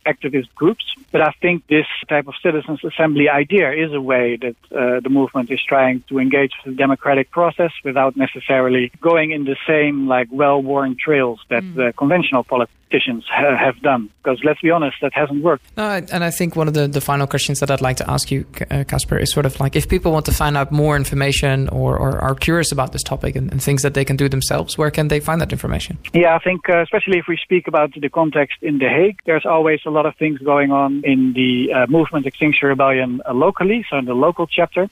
[0.07, 0.85] activist groups.
[1.13, 4.57] But I think this type of citizens assembly idea is a way that
[5.03, 9.57] the movement is trying to engage with the democratic process without necessarily going in the
[9.67, 11.75] same like well-worn trails that mm.
[11.75, 14.11] the conventional politicians ha- have done.
[14.23, 15.65] Because let's be honest, that hasn't worked.
[15.77, 18.31] No, and I think one of the, the final questions that I'd like to ask
[18.31, 21.69] you, uh, Casper, is sort of like if people want to find out more information
[21.69, 24.79] or, or are curious about this topic and, and, things that they can do themselves,
[24.79, 25.99] where can they find that information?
[26.13, 29.45] Yeah, I think uh, especially if we speak about the context in The Hague, there's
[29.45, 33.85] always a lot of things going on in the uh, movement Extinction Rebellion uh, locally,
[33.89, 34.89] so in the local chapter.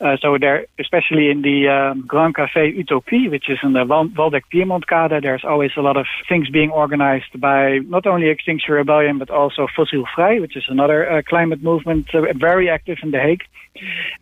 [0.00, 4.44] Uh, so there, especially in the um, Grand Café Utopie, which is in the Waldeck
[4.52, 9.30] Pyrmontkade, there's always a lot of things being organized by not only Extinction Rebellion, but
[9.30, 13.44] also Fossil Frei, which is another uh, climate movement uh, very active in The Hague.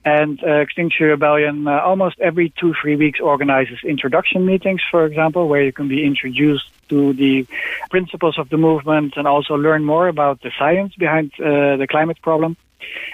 [0.05, 5.63] And uh, Extinction Rebellion almost every two, three weeks organizes introduction meetings, for example, where
[5.63, 7.47] you can be introduced to the
[7.91, 12.21] principles of the movement and also learn more about the science behind uh, the climate
[12.23, 12.57] problem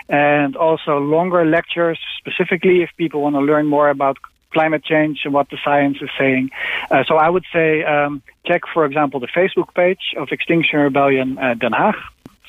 [0.08, 4.18] and also longer lectures, specifically if people want to learn more about
[4.52, 6.50] climate change and what the science is saying.
[6.90, 11.38] Uh, so I would say um, check, for example, the Facebook page of Extinction Rebellion
[11.38, 11.96] uh, Den Haag.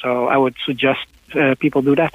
[0.01, 2.13] So I would suggest uh, people do that.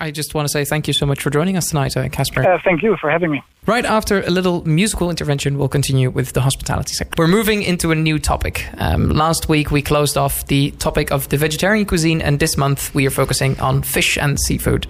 [0.00, 2.46] I just want to say thank you so much for joining us tonight, uh, Casper.
[2.46, 3.42] Uh, thank you for having me.
[3.66, 7.14] Right after a little musical intervention, we'll continue with the hospitality sector.
[7.20, 8.66] We're moving into a new topic.
[8.78, 12.94] Um, last week, we closed off the topic of the vegetarian cuisine, and this month,
[12.94, 14.86] we are focusing on fish and seafood.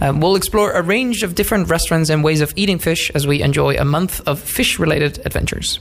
[0.00, 3.42] Um, we'll explore a range of different restaurants and ways of eating fish as we
[3.42, 5.80] enjoy a month of fish related adventures.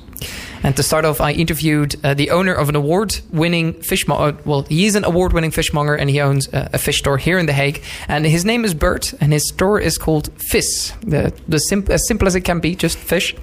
[0.63, 4.37] And to start off, I interviewed uh, the owner of an award-winning fishmonger.
[4.37, 7.45] Uh, well, he's an award-winning fishmonger, and he owns uh, a fish store here in
[7.45, 7.81] The Hague.
[8.07, 10.91] And his name is Bert, and his store is called Vis.
[11.01, 11.57] The, the
[11.89, 13.35] as simple as it can be, just fish.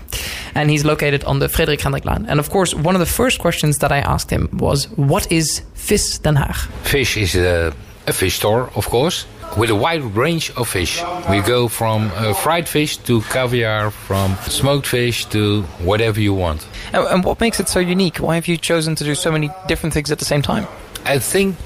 [0.55, 2.27] And he's located on the Frederik Hendriklaan.
[2.29, 5.63] And of course, one of the first questions that I asked him was, "What is
[5.75, 7.73] Vis Den Haag?" Fish is a,
[8.07, 11.03] a fish store, of course with a wide range of fish.
[11.31, 16.67] We go from uh, fried fish to caviar, from smoked fish to whatever you want.
[16.93, 18.19] And, and what makes it so unique?
[18.19, 20.67] Why have you chosen to do so many different things at the same time?
[21.05, 21.57] I think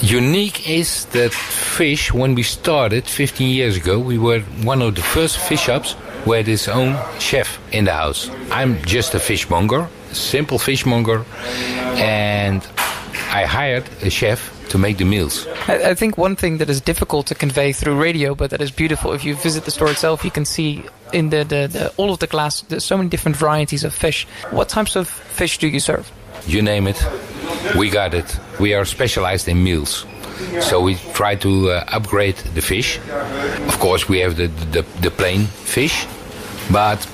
[0.00, 5.02] unique is that fish, when we started 15 years ago, we were one of the
[5.02, 8.30] first fish shops who had his own chef in the house.
[8.50, 11.24] I'm just a fishmonger, simple fishmonger,
[11.96, 12.66] and
[13.32, 15.46] I hired a chef to make the meals.
[15.68, 18.70] I, I, think one thing that is difficult to convey through radio, but that is
[18.70, 22.12] beautiful, if you visit the store itself, you can see in the, the, the all
[22.12, 24.26] of the glass, there's so many different varieties of fish.
[24.50, 26.10] What types of fish do you serve?
[26.46, 27.04] You name it,
[27.76, 28.38] we got it.
[28.58, 30.06] We are specialized in meals.
[30.60, 32.98] So we try to uh, upgrade the fish.
[33.66, 36.06] Of course, we have the, the, the plain fish,
[36.72, 37.06] but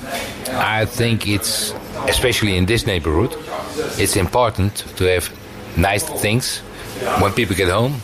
[0.51, 1.73] I think it's,
[2.07, 3.35] especially in this neighborhood,
[3.97, 5.29] it's important to have
[5.75, 6.61] nice things
[7.21, 8.01] when people get home,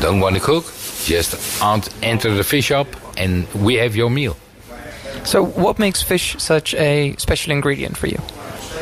[0.00, 0.64] don't want to cook,
[1.04, 1.62] just
[2.02, 2.86] enter the fish shop
[3.16, 4.36] and we have your meal.
[5.24, 8.20] So, what makes fish such a special ingredient for you?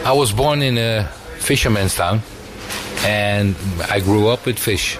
[0.04, 1.04] I was born in a
[1.38, 2.20] fisherman's town
[3.04, 3.56] and
[3.90, 4.98] I grew up with fish.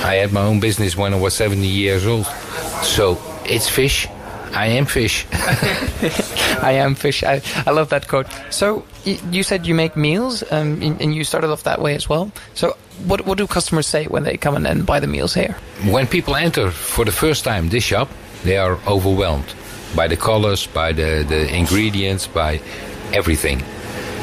[0.00, 2.26] I had my own business when I was 70 years old.
[2.82, 4.08] So, it's fish.
[4.52, 5.26] I am fish.
[6.62, 7.22] I am fish.
[7.22, 8.26] I, I love that quote.
[8.50, 12.30] So, you said you make meals um, and you started off that way as well.
[12.54, 15.56] So, what, what do customers say when they come in and buy the meals here?
[15.90, 18.08] When people enter for the first time this shop,
[18.44, 19.54] they are overwhelmed
[19.94, 22.60] by the colors, by the, the ingredients, by
[23.12, 23.62] everything.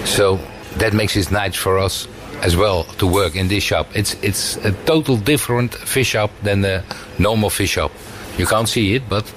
[0.05, 0.39] So
[0.77, 2.07] that makes it nice for us
[2.41, 3.87] as well to work in this shop.
[3.95, 6.83] It's it's a total different fish shop than the
[7.17, 7.91] normal fish shop.
[8.37, 9.31] You can't see it, but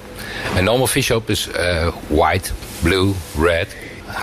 [0.55, 2.51] a normal fish shop is uh, white,
[2.83, 3.67] blue, red.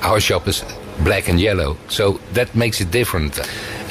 [0.02, 0.64] Our shop is
[1.00, 1.76] black and yellow.
[1.88, 3.38] So that makes it different.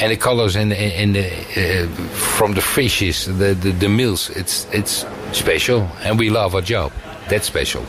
[0.02, 4.30] And the colors in, in, in the, uh, from the fishes, the, the, the meals,
[4.32, 5.90] it's, it's special.
[6.04, 6.92] And we love our job.
[7.30, 7.86] That's special.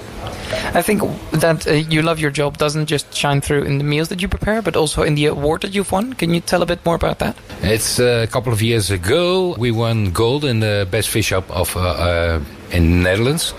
[0.74, 1.02] I think
[1.33, 4.28] that uh, you love your job doesn't just shine through in the meals that you
[4.28, 6.12] prepare, but also in the award that you've won.
[6.12, 7.37] Can you tell a bit more about that?
[7.62, 9.54] It's uh, a couple of years ago.
[9.59, 12.40] We won gold in the best fish shop of uh, uh
[12.72, 13.54] in the Netherlands,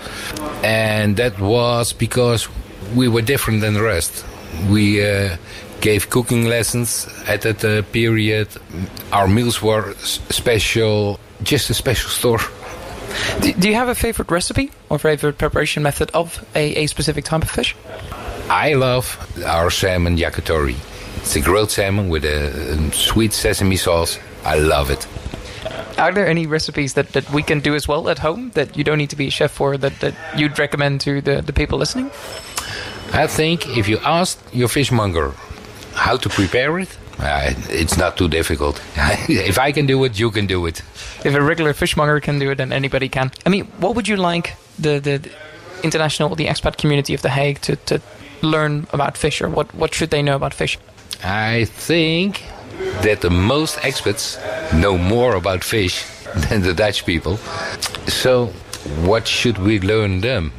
[0.62, 2.48] and that was because
[2.94, 4.24] we were different than the rest.
[4.70, 5.36] We uh,
[5.80, 8.48] gave cooking lessons at that uh, period.
[9.12, 12.40] Our meals were special, just a special store.
[13.40, 17.24] Do, do, you have a favorite recipe or favorite preparation method of a, a specific
[17.24, 17.74] type of fish?
[18.48, 20.76] I love our salmon yakitori.
[21.18, 24.18] It's a grilled salmon with a, a sweet sesame sauce.
[24.44, 25.06] I love it.
[25.98, 28.84] Are there any recipes that, that we can do as well at home that you
[28.84, 31.78] don't need to be a chef for that, that you'd recommend to the, the people
[31.78, 32.10] listening?
[33.12, 35.32] I think if you ask your fishmonger
[35.94, 38.80] how to prepare it, uh, it's not too difficult.
[39.28, 40.82] if I can do it, you can do it.
[41.24, 43.32] If a regular fishmonger can do it, then anybody can.
[43.46, 45.30] I mean, what would you like the, the, the
[45.82, 48.02] international, the expat community of The Hague to, to
[48.42, 50.78] learn about fish, or what, what should they know about fish?
[51.24, 52.44] I think
[53.00, 54.38] that the most expats
[54.78, 56.04] know more about fish
[56.48, 57.38] than the Dutch people.
[58.08, 58.46] So,
[59.04, 60.52] what should we learn them?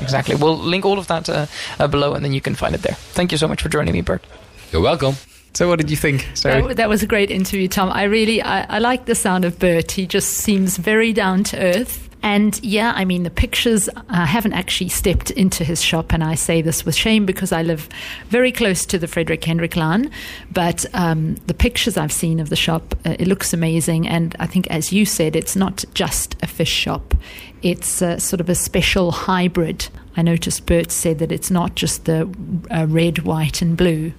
[0.00, 0.34] Exactly.
[0.34, 1.46] We'll link all of that uh,
[1.78, 2.96] uh, below, and then you can find it there.
[3.14, 4.24] Thank you so much for joining me, Bert.
[4.72, 5.16] You're welcome.
[5.54, 6.28] So, what did you think?
[6.42, 7.90] That, that was a great interview, Tom.
[7.90, 9.92] I really, I, I like the sound of Bert.
[9.92, 12.08] He just seems very down to earth.
[12.24, 16.34] And yeah, I mean, the pictures, I haven't actually stepped into his shop, and I
[16.34, 17.88] say this with shame because I live
[18.30, 20.10] very close to the Frederik Hendriklaan.
[20.50, 24.08] But um, the pictures I've seen of the shop, uh, it looks amazing.
[24.08, 27.14] And I think, as you said, it's not just a fish shop,
[27.62, 29.88] it's sort of a special hybrid.
[30.16, 32.28] I noticed Bert said that it's not just the
[32.70, 34.12] uh, red, white, and blue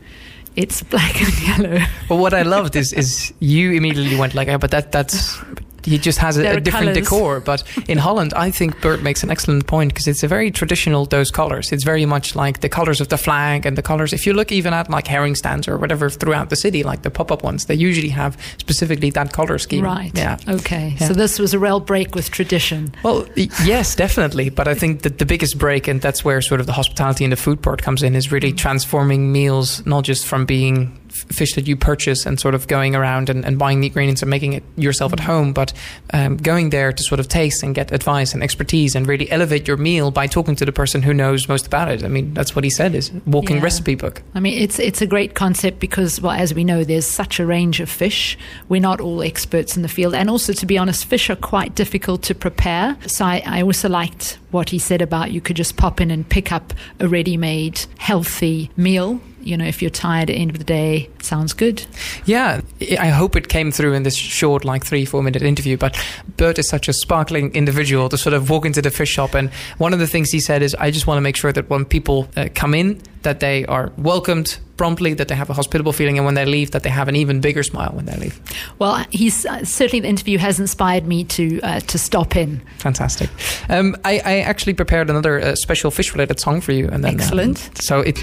[0.55, 1.85] it's black and yellow.
[2.09, 5.37] Well, what I loved is is you immediately went like, oh, but that that's
[5.85, 6.97] he just has a, a different colors.
[6.97, 7.39] decor.
[7.39, 11.05] But in Holland, I think Bert makes an excellent point because it's a very traditional
[11.05, 11.71] those colors.
[11.71, 14.13] It's very much like the colors of the flag and the colors.
[14.13, 17.11] If you look even at like herring stands or whatever throughout the city, like the
[17.11, 19.83] pop up ones, they usually have specifically that color scheme.
[19.83, 20.11] Right.
[20.13, 20.37] Yeah.
[20.47, 20.95] Okay.
[20.99, 21.07] Yeah.
[21.07, 22.93] So this was a real break with tradition.
[23.03, 24.49] Well, yes, definitely.
[24.49, 27.31] But I think that the biggest break, and that's where sort of the hospitality and
[27.31, 31.67] the food part comes in, is really transforming meals not just from being fish that
[31.67, 34.63] you purchase and sort of going around and, and buying the ingredients and making it
[34.75, 35.73] yourself at home, but
[36.13, 39.67] um, going there to sort of taste and get advice and expertise and really elevate
[39.67, 42.03] your meal by talking to the person who knows most about it.
[42.03, 43.63] I mean, that's what he said is walking yeah.
[43.63, 44.21] recipe book.
[44.33, 47.45] I mean, it's it's a great concept because, well, as we know, there's such a
[47.45, 48.37] range of fish.
[48.69, 51.75] We're not all experts in the field, and also, to be honest, fish are quite
[51.75, 52.97] difficult to prepare.
[53.07, 56.27] So I, I also liked what he said about you could just pop in and
[56.27, 60.57] pick up a ready-made, healthy meal you know, if you're tired at the end of
[60.57, 61.85] the day, sounds good.
[62.25, 62.61] Yeah,
[62.99, 65.77] I hope it came through in this short, like three, four minute interview.
[65.77, 66.03] But
[66.35, 69.35] Bert is such a sparkling individual to sort of walk into the fish shop.
[69.35, 71.69] And one of the things he said is, I just want to make sure that
[71.69, 75.93] when people uh, come in, that they are welcomed promptly, that they have a hospitable
[75.93, 78.39] feeling, and when they leave, that they have an even bigger smile when they leave.
[78.79, 82.61] Well, he's uh, certainly the interview has inspired me to uh, to stop in.
[82.77, 83.29] Fantastic.
[83.69, 87.15] Um, I, I, actually prepared another uh, special fish related song for you, and then
[87.15, 87.67] um, excellent.
[87.67, 88.19] Um, so it.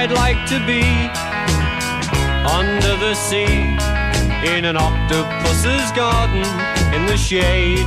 [0.00, 0.84] I'd like to be
[2.48, 3.76] under the sea
[4.44, 6.44] in an octopus's garden
[6.94, 7.86] in the shade.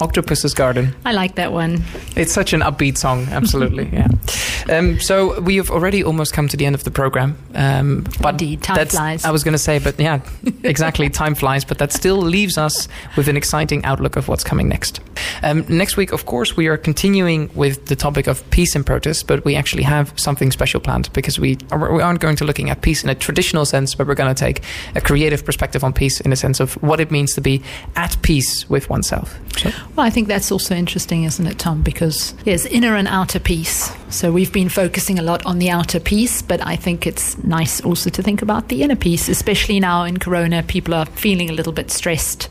[0.00, 0.94] Octopus's Garden.
[1.04, 1.82] I like that one.
[2.16, 3.88] It's such an upbeat song, absolutely.
[3.92, 4.08] yeah.
[4.70, 7.36] Um, so we have already almost come to the end of the program.
[7.54, 9.24] Um, but Indeed, time flies.
[9.24, 10.20] I was going to say, but yeah,
[10.62, 11.64] exactly, time flies.
[11.64, 15.00] But that still leaves us with an exciting outlook of what's coming next.
[15.42, 19.26] Um, next week, of course, we are continuing with the topic of peace and protest,
[19.26, 22.70] but we actually have something special planned because we are, we aren't going to looking
[22.70, 24.62] at peace in a traditional sense, but we're going to take
[24.94, 27.62] a creative perspective on peace in a sense of what it means to be
[27.96, 29.38] at peace with oneself.
[29.56, 29.70] So.
[29.96, 31.82] Well, I think that's also interesting, isn't it, Tom?
[31.82, 33.92] Because there's inner and outer peace.
[34.08, 37.80] So we've been focusing a lot on the outer peace, but I think it's nice
[37.80, 40.62] also to think about the inner peace, especially now in Corona.
[40.62, 42.48] People are feeling a little bit stressed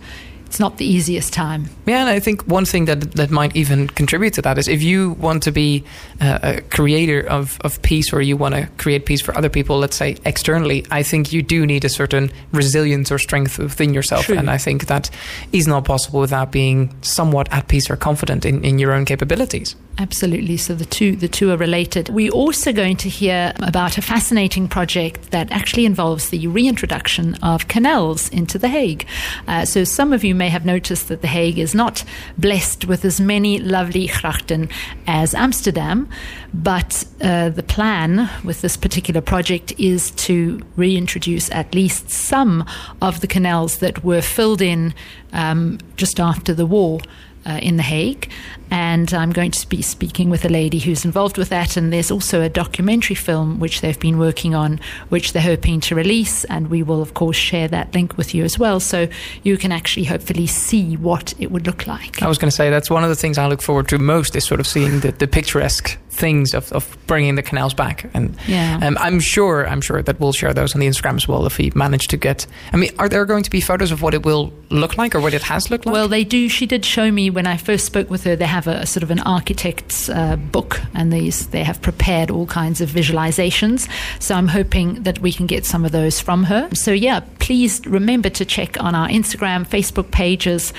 [0.54, 1.68] it's not the easiest time.
[1.88, 4.84] Yeah, and I think one thing that that might even contribute to that is if
[4.84, 5.84] you want to be
[6.22, 9.80] uh, a creator of, of peace or you want to create peace for other people,
[9.80, 14.26] let's say externally, I think you do need a certain resilience or strength within yourself.
[14.26, 14.38] True.
[14.38, 15.10] And I think that
[15.51, 19.76] is not possible without being somewhat at peace or confident in, in your own capabilities.
[19.97, 20.58] Absolutely.
[20.58, 22.10] So the two the two are related.
[22.10, 27.68] We're also going to hear about a fascinating project that actually involves the reintroduction of
[27.68, 29.06] canals into The Hague.
[29.47, 32.04] Uh, so some of you may have noticed that The Hague is not
[32.38, 34.70] blessed with as many lovely grachten
[35.08, 36.10] as Amsterdam,
[36.54, 42.66] but uh, the plan with this particular project is to reintroduce at least some
[43.02, 44.94] of the canals that were filled in
[45.32, 47.00] um, just after the war
[47.46, 48.30] uh, in The Hague.
[48.72, 51.78] And I'm going to be speaking with a lady who's involved with that.
[51.78, 54.80] And there's also a documentary film which they've been working on,
[55.10, 56.44] which they're hoping to release.
[56.46, 58.80] And we will, of course, share that link with you as well.
[58.80, 59.08] So
[59.44, 62.22] you can actually hopefully see what it would look like.
[62.24, 64.36] I was going to say that's one of the things I look forward to most
[64.36, 68.09] is sort of seeing the, the picturesque things of, of bringing the canals back.
[68.14, 68.80] And yeah.
[68.82, 71.57] um, I'm sure I'm sure that we'll share those on the Instagram as well if
[71.57, 72.45] we manage to get.
[72.72, 75.20] I mean, are there going to be photos of what it will look like or
[75.20, 75.93] what it has looked like?
[75.93, 76.47] Well, they do.
[76.49, 78.36] She did show me when I first spoke with her.
[78.36, 82.30] They have a, a sort of an architect's uh, book, and these they have prepared
[82.30, 83.89] all kinds of visualizations.
[84.20, 86.70] So I'm hoping that we can get some of those from her.
[86.74, 90.74] So yeah, please remember to check on our Instagram, Facebook pages,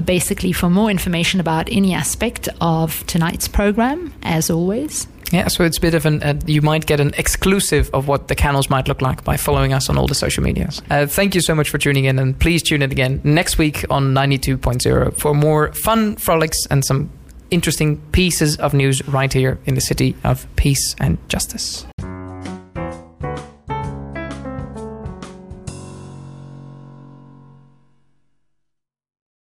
[0.00, 4.12] basically for more information about any aspect of tonight's program.
[4.22, 5.06] As always.
[5.32, 8.28] Yeah, so it's a bit of an, uh, you might get an exclusive of what
[8.28, 10.82] the canals might look like by following us on all the social medias.
[10.88, 13.84] Uh, thank you so much for tuning in, and please tune in again next week
[13.90, 17.10] on 92.0 for more fun frolics and some
[17.50, 21.86] interesting pieces of news right here in the city of peace and justice.